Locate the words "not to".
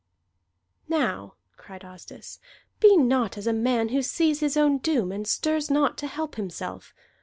5.69-6.07